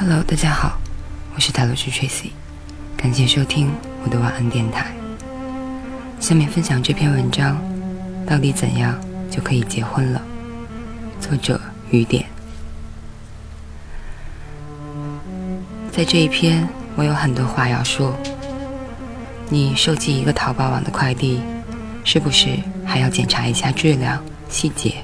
[0.00, 0.78] Hello，大家好，
[1.34, 2.30] 我是塔罗师 Tracy，
[2.96, 3.68] 感谢收听
[4.04, 4.86] 我的晚安电台。
[6.20, 7.60] 下面分享这篇文章：
[8.24, 8.96] 到底怎样
[9.28, 10.22] 就可以结婚了？
[11.20, 12.24] 作者雨点。
[15.90, 18.16] 在这一篇，我有很多话要说。
[19.48, 21.40] 你收寄一个淘宝网的快递，
[22.04, 22.50] 是不是
[22.86, 24.94] 还要检查一下质量、细节，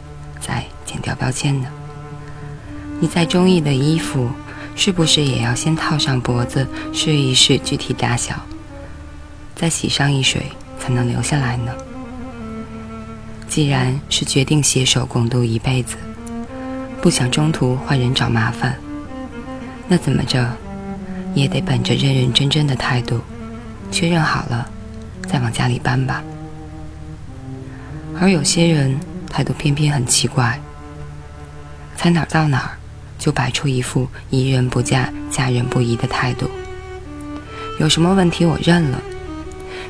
[0.40, 1.66] 再剪掉标签呢？
[3.00, 4.30] 你再中意的衣服，
[4.76, 8.34] 是不是也要先套上脖子试一试具体大小，
[9.54, 10.42] 再洗上一水
[10.78, 11.72] 才能留下来呢？
[13.48, 15.96] 既然是决定携手共度一辈子，
[17.00, 18.76] 不想中途换人找麻烦，
[19.86, 20.50] 那怎么着，
[21.34, 23.20] 也得本着认认真真的态度。
[23.92, 24.68] 确认好了，
[25.28, 26.22] 再往家里搬吧。
[28.18, 28.98] 而有些人
[29.30, 30.60] 态度偏偏很奇怪，
[31.96, 32.70] 才哪儿到哪儿
[33.24, 36.50] 就摆出一副宜人不嫁、嫁人不疑的态度。
[37.80, 39.00] 有什么问题我认了，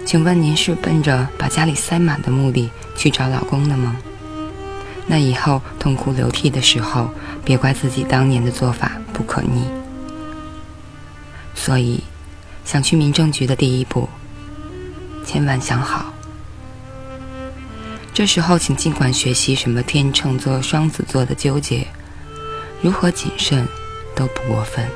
[0.06, 3.96] 请问您是奔着把家里塞满的目的去找老公的吗？
[5.08, 7.10] 那以后痛哭流涕的时候，
[7.44, 9.64] 别怪自己当年的做法不可逆。
[11.56, 12.00] 所以。
[12.64, 14.08] 想去民政局的第一步，
[15.26, 16.14] 千万想好。
[18.14, 21.86] 这时候，请尽管学习什么天秤座、双子座的纠结，
[22.84, 23.66] 如何谨慎
[24.14, 24.86] 都不过分。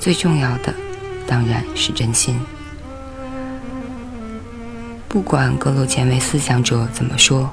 [0.00, 0.74] 最重要的，
[1.28, 2.36] 当然是真心。
[5.08, 7.48] 不管各路前卫思想者怎么说，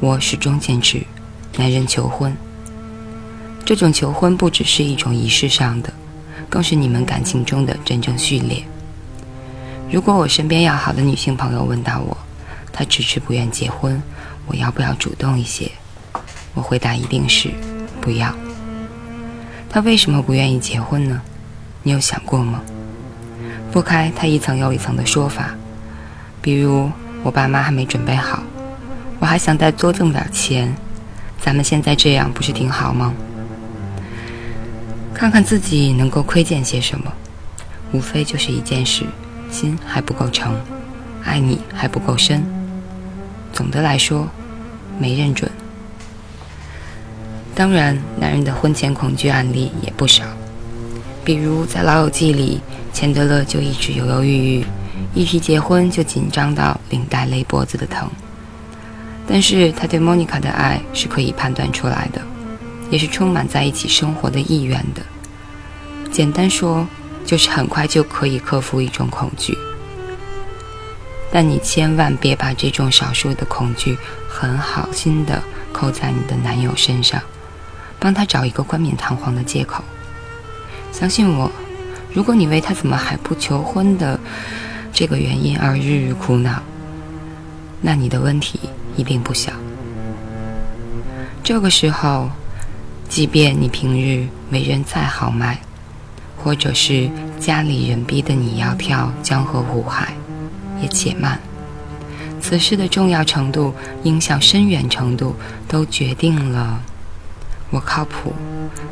[0.00, 1.02] 我始终坚持，
[1.56, 2.36] 男人求婚，
[3.64, 5.90] 这种求婚不只是一种仪式上的。
[6.50, 8.62] 更是你们感情中的真正序列。
[9.90, 12.14] 如果我身边要好的女性朋友问到我，
[12.70, 14.02] 她迟迟不愿结婚，
[14.46, 15.70] 我要不要主动一些？
[16.54, 17.50] 我回答一定是
[18.00, 18.34] 不要。
[19.68, 21.20] 他为什么不愿意结婚呢？
[21.82, 22.60] 你有想过吗？
[23.72, 25.50] 拨开他一层又一层的说法，
[26.42, 26.90] 比如
[27.22, 28.42] 我爸妈还没准备好，
[29.20, 30.74] 我还想再多挣点钱，
[31.40, 33.14] 咱们现在这样不是挺好吗？
[35.14, 37.12] 看看自己能够窥见些什么，
[37.92, 39.04] 无非就是一件事：
[39.50, 40.56] 心还不够诚，
[41.24, 42.42] 爱你还不够深。
[43.52, 44.26] 总的来说，
[44.98, 45.50] 没认准。
[47.54, 50.24] 当然，男人的婚前恐惧案例也不少，
[51.24, 52.60] 比如在《老友记》里，
[52.92, 54.66] 钱德勒就一直犹犹豫豫，
[55.14, 58.10] 一提结婚就紧张到领带勒脖子的疼。
[59.26, 62.20] 但是他对莫妮卡的爱是可以判断出来的。
[62.90, 65.02] 也是充满在一起生活的意愿的。
[66.10, 66.84] 简单说，
[67.24, 69.56] 就是很快就可以克服一种恐惧。
[71.30, 73.96] 但你千万别把这种少数的恐惧
[74.28, 75.40] 很好心的
[75.72, 77.22] 扣在你的男友身上，
[78.00, 79.84] 帮他找一个冠冕堂皇的借口。
[80.90, 81.52] 相信我，
[82.12, 84.18] 如果你为他怎么还不求婚的
[84.92, 86.60] 这个原因而日日苦恼，
[87.80, 88.58] 那你的问题
[88.96, 89.52] 一定不小。
[91.44, 92.28] 这个时候。
[93.10, 95.58] 即便你平日为人再豪迈，
[96.36, 100.14] 或者是家里人逼得你要跳江河湖海，
[100.80, 101.36] 也且慢。
[102.40, 103.74] 此事的重要程度、
[104.04, 105.34] 影响深远程度，
[105.66, 106.80] 都决定了
[107.70, 108.34] 我靠谱，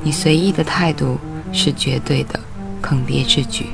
[0.03, 1.19] 你随意的态度
[1.53, 2.39] 是绝对的
[2.81, 3.67] 坑爹之举。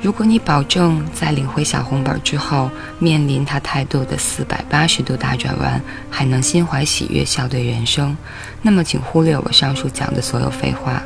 [0.00, 8.14] 如果你保证在领回小红本之后，面临他态度的四百八十度大转弯，还能心怀喜悦笑对人生，
[8.60, 11.02] 那么请忽略我上述讲的所有废话。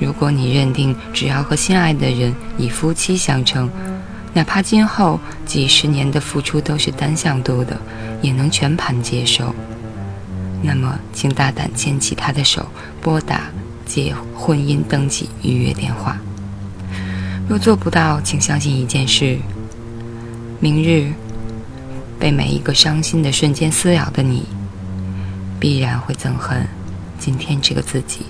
[0.00, 3.68] 如果你认定只要和心爱的人以夫妻相称，
[4.32, 7.78] 哪怕今后几十年的付出都是单向度的，
[8.22, 9.54] 也能全盘接受，
[10.62, 12.66] 那么请大胆牵起他的手，
[13.00, 13.42] 拨打
[13.84, 16.16] 结婚姻登记预约电话。
[17.48, 19.36] 若做不到，请相信一件事：
[20.60, 21.12] 明日
[22.18, 24.46] 被每一个伤心的瞬间撕咬的你，
[25.58, 26.66] 必然会憎恨
[27.18, 28.24] 今天这个自己。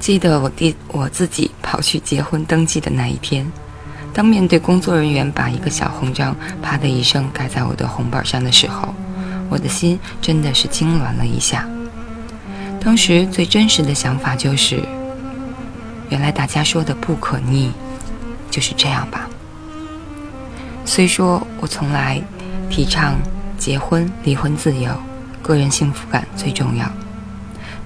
[0.00, 3.46] 记得我第我自己跑去结婚登记的那一天，
[4.12, 8.92] 当面对工作人员把一个小红章“啪”的一声盖在我的红本上的时候，
[9.52, 11.68] 我的心真的是痉挛了一下。
[12.80, 14.80] 当时最真实的想法就是。
[16.10, 17.72] 原来大家说的不可逆，
[18.50, 19.26] 就是这样吧。
[20.84, 22.20] 虽说我从来
[22.68, 23.14] 提倡
[23.56, 24.90] 结婚、离婚自由，
[25.40, 26.86] 个人幸福感最重要，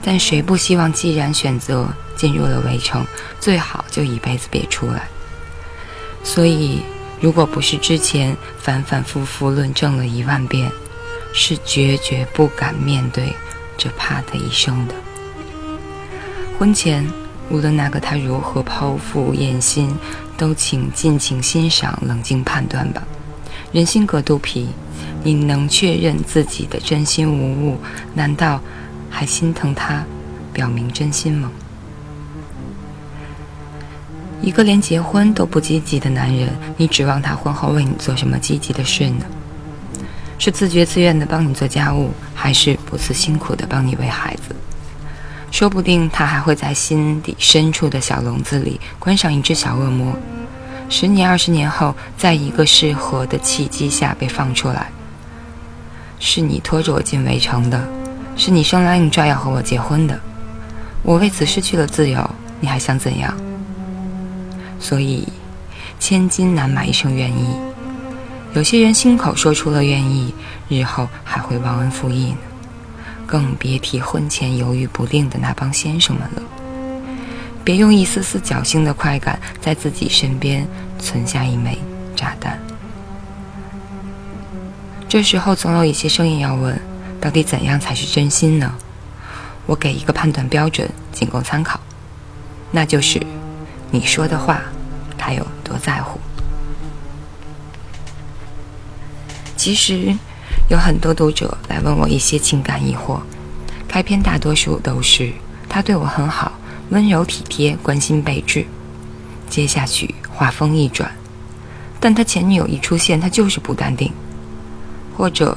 [0.03, 1.87] 但谁不希望既然选择
[2.17, 3.07] 进入了围城，
[3.39, 5.03] 最好就一辈子别出来？
[6.25, 6.83] 所以，
[7.21, 10.69] 如果不是之前反反复复论证了一万遍，
[11.39, 13.31] 是决绝不敢面对
[13.77, 14.95] 这怕的一生的。
[16.59, 17.07] 婚前，
[17.51, 19.95] 无论那个他如何剖腹验心，
[20.39, 23.03] 都请尽情欣赏，冷静判断吧。
[23.71, 24.71] 人心隔肚皮，
[25.23, 27.77] 你能确认自己的真心无误，
[28.15, 28.59] 难道
[29.11, 30.03] 还心疼他，
[30.55, 31.53] 表明真心吗？
[34.41, 36.49] 一个连结婚都不积极的男人，
[36.79, 39.27] 你指望他婚后为你做什么积极的事呢？
[40.39, 44.55] 是自觉自愿的帮你做家务，还是不辞辛苦的帮你喂孩子？
[45.51, 50.15] 说不定他还会在心底深处的小笼子里关上一只小恶魔，
[50.91, 54.91] 十年、二十年后，在一个适合的契机下被放出来。
[56.19, 57.83] 是你拖着我进围城的，
[58.37, 60.19] 是你生拉硬拽要和我结婚的，
[61.03, 62.29] 我为此失去了自由，
[62.61, 63.35] 你还想怎样？
[64.79, 65.27] 所以，
[65.99, 67.66] 千金难买一生愿意。
[68.57, 70.35] 有些人心口说出了愿意，
[70.71, 72.39] 日后还会忘恩负义呢。
[73.27, 76.43] 更别提婚前犹豫不定的那帮先生们了。
[77.63, 80.67] 别用一丝丝侥幸的快感在自己身边
[80.99, 81.77] 存下一枚
[82.17, 82.59] 炸弹。
[85.07, 86.81] 这时候总有一些声音要问：
[87.21, 88.73] 到底怎样才是真心呢？
[89.67, 91.79] 我给一个判断标准，仅供参考，
[92.71, 93.21] 那就是
[93.91, 94.63] 你说的话，
[95.19, 96.19] 他有多在乎。
[99.67, 100.17] 其实。
[100.69, 103.19] 有很多读者来问我一些情感疑惑，
[103.89, 105.33] 开篇大多数都是
[105.69, 106.53] 他对我很好，
[106.91, 108.65] 温柔体贴，关心备至。
[109.51, 111.11] 接下去话锋一转，
[111.99, 114.13] 但他前女友一出现，他就是不淡定。
[115.17, 115.57] 或者，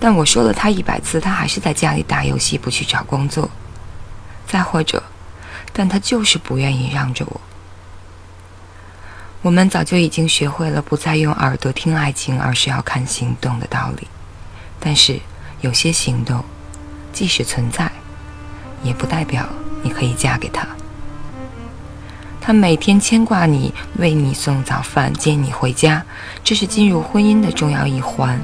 [0.00, 3.48] 但我说了他一百次，他还是在家里打游戏，不去找工作。
[4.48, 5.00] 再或者，
[5.72, 7.40] 但他就是不愿意让着我。
[9.44, 14.08] 我们早就已经学会了不再用耳朵听爱情，而是要看行动的道理。
[14.80, 15.20] 但是，
[15.60, 16.42] 有些行动，
[17.12, 17.92] 即使存在，
[18.82, 19.46] 也不代表
[19.82, 20.66] 你可以嫁给他。
[22.40, 26.02] 他每天牵挂你，为你送早饭，接你回家，
[26.42, 28.40] 这是进入婚姻的重要一环，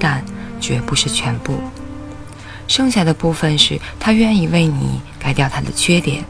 [0.00, 0.24] 但
[0.58, 1.60] 绝不是全部。
[2.66, 6.24] 剩下的部分是他愿意为你改掉他的缺点，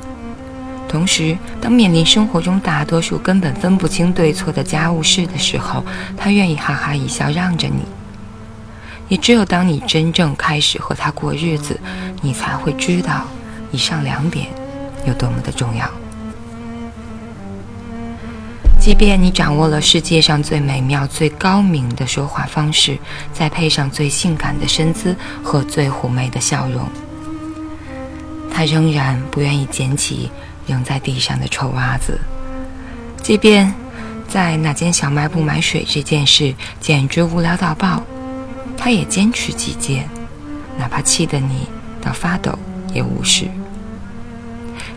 [0.89, 5.85] 同时，当面临生活中大多数根本分不清对错的家务事的时候，
[6.17, 7.83] 他愿意哈哈一笑让着你。
[9.09, 11.79] 也只有当你真正开始和他过日子，
[12.21, 13.25] 你才会知道
[13.71, 14.47] 以上两点
[15.07, 15.89] 有多么的重要。
[18.79, 22.97] 即便你掌握了世界上最美妙、最高明的说话方式，
[23.33, 26.89] 再配上最性感的身姿和最妩媚的笑容，
[28.51, 30.31] 他仍然不愿意捡起
[30.69, 32.21] 扔在地上的臭袜子。
[33.23, 33.75] 即便
[34.29, 38.03] 在那间小卖部买水这件事简直无聊到爆。
[38.77, 40.09] 他也坚持己见，
[40.79, 41.67] 哪怕气得你
[42.01, 42.57] 到发抖
[42.95, 43.49] 也无视。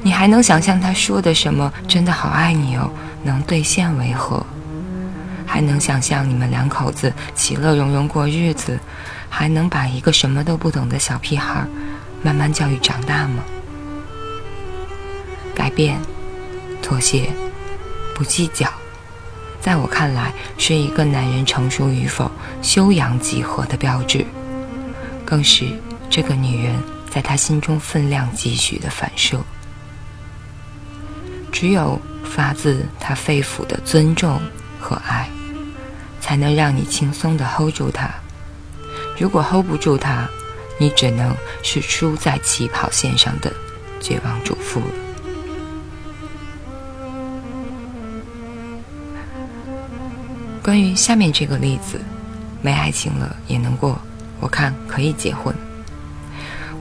[0.03, 2.91] 你还能想象他说的什么“真的好爱你哦”
[3.24, 4.45] 能兑现为何？
[5.47, 8.79] 还能想象你们两口子其乐融融过日子，
[9.29, 11.65] 还能把一个什么都不懂的小屁孩
[12.22, 13.43] 慢慢教育长大吗？
[15.62, 16.01] 改变、
[16.82, 17.30] 妥协、
[18.15, 18.68] 不计较。
[19.62, 22.32] 在我看来，是一个男人成熟与否、
[22.63, 24.25] 修养几何的标志，
[25.24, 25.68] 更是
[26.10, 26.75] 这个女人
[27.12, 29.39] 在他心中分量几许的反射。
[31.51, 34.41] 只有发自他肺腑的尊重
[34.80, 35.30] 和爱，
[36.20, 38.10] 才能让你轻松的 hold 住他。
[39.15, 40.27] 如果 hold 不住他，
[40.80, 43.53] 你只能是输在起跑线上的
[44.00, 44.82] 绝望主妇。
[50.63, 52.00] 关于下面这个例子，
[52.62, 54.00] 没爱情了也能过，
[54.39, 55.53] 我看可以结婚。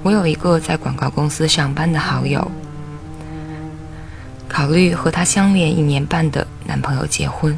[0.02, 2.50] 我有一个在广告公司上班的好友，
[4.48, 7.56] 考虑和他相恋一年半的男朋友结婚。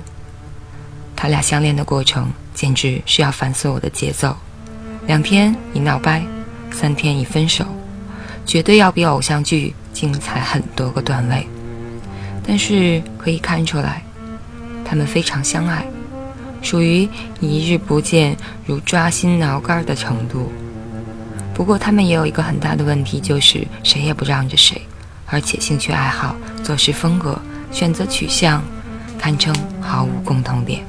[1.17, 4.37] 他俩相恋的过程简直是要反锁我的节奏，
[5.07, 6.25] 两天一闹掰，
[6.73, 7.65] 三天一分手，
[8.47, 11.47] 绝对要比偶像剧精彩很多个段位。
[12.45, 14.03] 但是可以看出来，
[14.85, 15.85] 他们非常相爱。
[16.63, 17.07] 属于
[17.41, 20.51] 一日不见如抓心挠肝的程度。
[21.53, 24.81] 不过他们也有一个很大的问题，就是谁也不让着谁，
[25.27, 27.39] 而且兴趣爱好、做事风格、
[27.71, 28.63] 选择取向，
[29.19, 30.81] 堪称毫无共同点。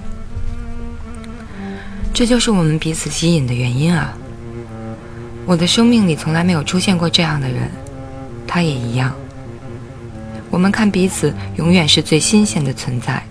[2.13, 4.13] 这就是我们彼此吸引的原因啊！
[5.45, 7.69] 我的生命里从来没有出现过这样的人，
[8.47, 9.13] 他也一样。
[10.49, 13.21] 我们看彼此，永远是最新鲜的存在。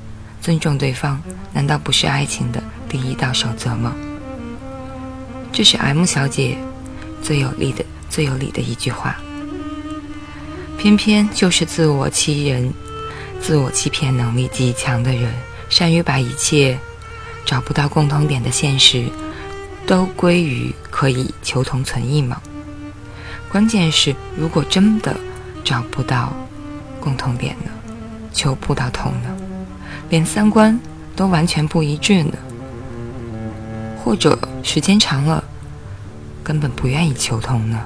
[0.42, 1.20] 尊重对方，
[1.52, 3.94] 难道不是爱情的第一道守则吗？
[5.52, 6.58] 这是 M 小姐
[7.22, 9.16] 最有力的最有理的一句话。
[10.76, 12.74] 偏偏就是自我欺人、
[13.40, 15.32] 自我欺骗能力极强的人，
[15.68, 16.76] 善于把一切
[17.46, 19.06] 找不到共同点的现实，
[19.86, 22.42] 都归于可以求同存异吗？
[23.48, 25.14] 关键是，如果真的
[25.62, 26.34] 找不到
[26.98, 27.70] 共同点呢？
[28.32, 29.28] 求不到同呢？
[30.12, 30.78] 连三观
[31.16, 32.34] 都完全不一致呢？
[34.04, 35.42] 或者时间长了，
[36.44, 37.80] 根本不愿意求同呢？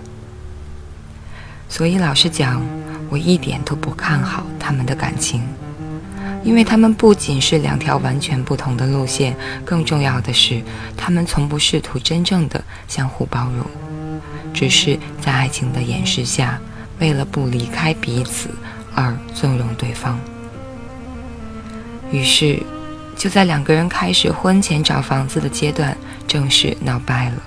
[1.68, 2.60] 所以老实讲，
[3.10, 5.40] 我一点都不看好他们的感情，
[6.42, 10.60] 因为他们不仅是两条完全不同的路线，更重要的是，
[10.96, 13.64] 他们从不试图真正的相互包容，
[14.52, 16.58] 只是在爱情的掩饰下，
[16.98, 18.48] 为了不离开彼此
[18.96, 20.18] 而纵容对方。
[22.12, 22.62] 于是，
[23.16, 25.96] 就在两个人开始婚前找房子的阶段，
[26.26, 27.42] 正式闹掰了。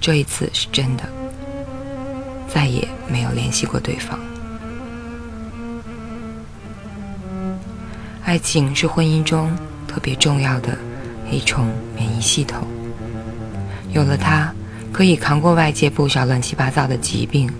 [0.00, 1.04] 这一次是真的，
[2.48, 4.18] 再也没有联系过对方。
[8.22, 9.54] 爱情是婚姻中
[9.86, 10.76] 特别重要的
[11.30, 12.66] 一重免疫系统，
[13.92, 14.52] 有了它，
[14.92, 17.50] 可以扛过外界不少乱七八糟的疾病。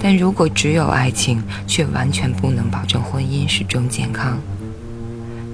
[0.00, 4.38] 但如果只有爱情，却完全不能保证婚姻始终健康。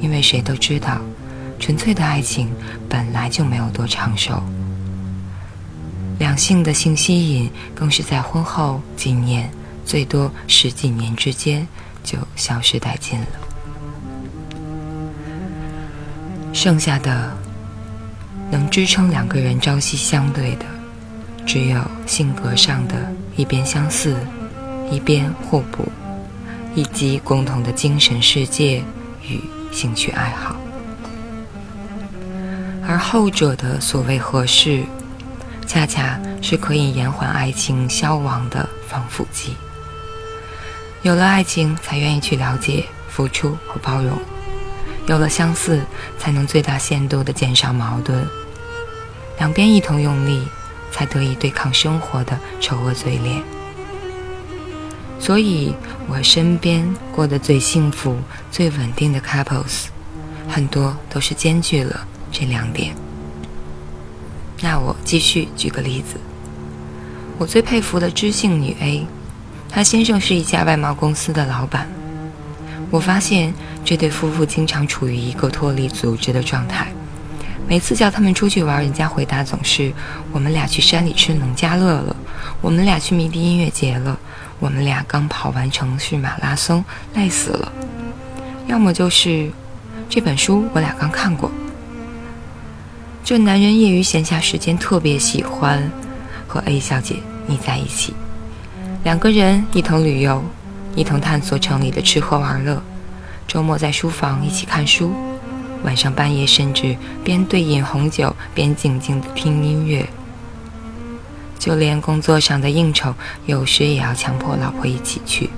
[0.00, 1.00] 因为谁都知道，
[1.58, 2.48] 纯粹的爱情
[2.88, 4.42] 本来就没有多长寿，
[6.18, 9.50] 两性的性吸引更是在婚后几年，
[9.84, 11.66] 最多十几年之间
[12.04, 13.26] 就消失殆尽了。
[16.52, 17.36] 剩下的
[18.50, 20.64] 能支撑两个人朝夕相对的，
[21.44, 22.94] 只有性格上的
[23.36, 24.16] 一边相似，
[24.90, 25.90] 一边互补，
[26.74, 28.82] 以及共同的精神世界
[29.22, 29.40] 与。
[29.70, 30.56] 兴趣爱好，
[32.87, 34.84] 而后者的所谓合适，
[35.66, 39.56] 恰恰是可以延缓爱情消亡的防腐剂。
[41.02, 44.16] 有了爱情，才愿意去了解、付出和包容；
[45.06, 45.80] 有了相似，
[46.18, 48.26] 才能最大限度地减少矛盾。
[49.38, 50.48] 两边一同用力，
[50.90, 53.40] 才得以对抗生活的丑恶嘴脸。
[55.20, 55.75] 所以。
[56.10, 58.16] 我身边过得最幸福、
[58.50, 59.88] 最稳定的 couples，
[60.48, 62.00] 很多都是兼具了
[62.32, 62.96] 这两点。
[64.62, 66.18] 那我继续举个例子，
[67.37, 69.06] 我最佩服的知性女 A，
[69.68, 71.87] 她先生是一家外贸公司的老板。
[72.90, 73.52] 我发现
[73.84, 76.90] 这对夫妇经常处于一个脱离组织的状态，
[77.68, 79.92] 每次叫他们出去玩，人家回答总是
[80.32, 82.16] ：“我们俩去山里吃农家乐了，
[82.62, 84.18] 我们俩去迷笛音乐节了。”
[84.60, 86.84] 我们俩刚跑完城市马拉松，
[87.14, 87.72] 累死了。
[88.66, 89.50] 要么就是
[90.08, 91.50] 这本书我俩刚看过。
[93.24, 95.90] 这男人业余闲暇时间特别喜欢
[96.46, 98.14] 和 A 小姐腻在一起，
[99.04, 100.42] 两个人一同旅游，
[100.94, 102.82] 一同探索城里的吃喝玩乐。
[103.46, 105.12] 周末在书房一起看书，
[105.82, 110.08] 晚上半夜甚至边对饮红酒边静静的听音乐。
[111.58, 113.14] 就连工作上的应酬，
[113.46, 115.50] 有时也要强迫老婆一起去。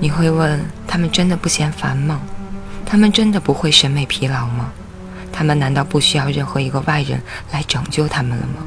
[0.00, 2.20] 你会问他们真的不嫌烦吗？
[2.86, 4.72] 他们真的不会审美疲劳吗？
[5.30, 7.20] 他们难道不需要任何一个外人
[7.52, 8.66] 来拯救他们了吗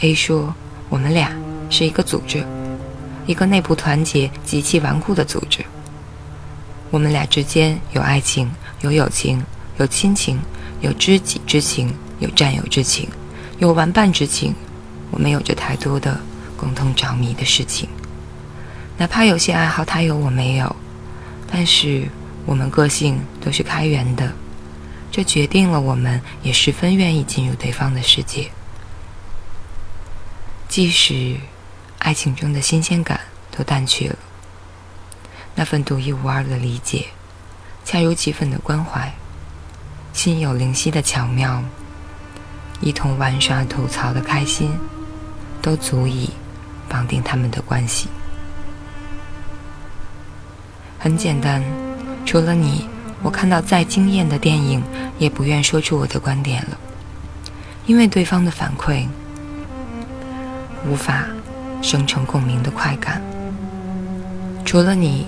[0.00, 0.54] ？A 说
[0.88, 1.32] ：“我们俩
[1.68, 2.44] 是一个组织，
[3.26, 5.64] 一个内部团结、极其顽固的组织。
[6.90, 8.50] 我们俩之间有爱情，
[8.82, 9.42] 有友情，
[9.78, 10.38] 有亲情，
[10.80, 13.08] 有知己之情。”有战友之情，
[13.58, 14.54] 有玩伴之情，
[15.10, 16.20] 我们有着太多的
[16.56, 17.88] 共同着迷的事情。
[18.96, 20.76] 哪怕有些爱好他有我没有，
[21.50, 22.06] 但是
[22.44, 24.32] 我们个性都是开源的，
[25.10, 28.50] 这决定了我们也十分愿意进入对方的世界。
[30.68, 31.36] 即使
[31.98, 33.18] 爱情中的新鲜感
[33.50, 34.16] 都淡去了，
[35.54, 37.06] 那份独一无二的理解，
[37.84, 39.12] 恰如其分的关怀，
[40.12, 41.64] 心有灵犀的巧妙。
[42.80, 44.72] 一同玩耍、吐槽的开心，
[45.60, 46.30] 都足以
[46.88, 48.08] 绑定他们的关系。
[50.98, 51.62] 很简单，
[52.24, 52.88] 除了你，
[53.22, 54.82] 我看到再惊艳的电影，
[55.18, 56.78] 也不愿说出我的观点了，
[57.84, 59.06] 因为对方的反馈
[60.86, 61.26] 无法
[61.82, 63.20] 生成共鸣的快感。
[64.64, 65.26] 除了你，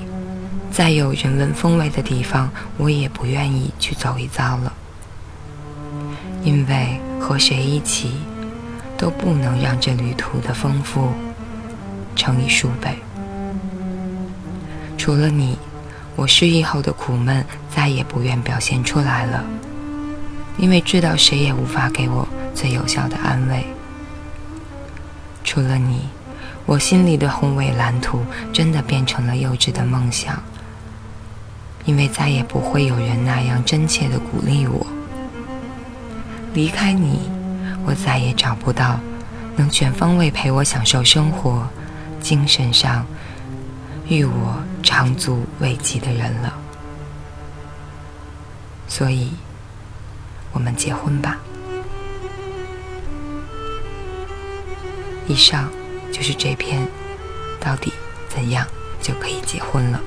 [0.71, 4.73] 再有人文风味的地方，我也不愿意去走一遭了，
[6.43, 6.99] 因为。
[7.23, 8.11] 和谁一起，
[8.99, 11.13] 都不能让这旅途的丰富
[12.17, 12.99] 乘以数倍。
[14.99, 15.57] 除了你，
[16.17, 19.45] 我失忆后的苦闷再也不愿表现出来了。
[20.59, 23.65] 因为知道谁也无法给我最有效的安慰。
[25.45, 26.09] 除了你，
[26.67, 28.21] 我心里的宏伟蓝图
[28.53, 30.43] 真的变成了幼稚的梦想。
[31.85, 34.87] 因为再也不会有人那样真切的鼓励我。
[36.55, 37.31] 离开你，
[37.85, 39.01] 我再也找不到
[39.57, 41.67] 能全方位陪我享受生活、
[42.21, 43.07] 精神上
[44.09, 46.53] 与我长足慰藉的人了。
[48.87, 49.33] 所以，
[50.53, 51.39] 我们结婚吧。
[55.27, 55.71] 以上
[56.13, 56.87] 就是这篇，
[57.59, 57.93] 到底
[58.29, 58.67] 怎样
[59.01, 60.01] 就可以结婚了？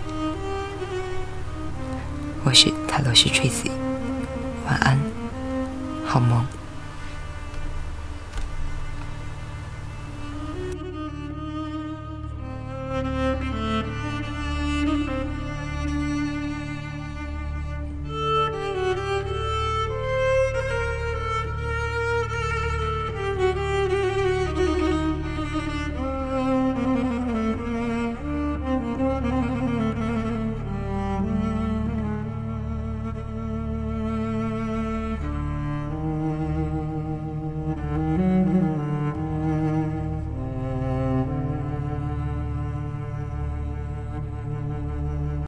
[2.43, 3.71] 我是泰罗斯 Tracy，
[4.67, 4.99] 晚安，
[6.05, 6.54] 好梦。